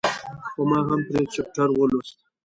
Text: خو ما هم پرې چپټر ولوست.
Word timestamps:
خو 0.51 0.61
ما 0.69 0.79
هم 0.89 0.99
پرې 1.07 1.21
چپټر 1.33 1.69
ولوست. 1.73 2.17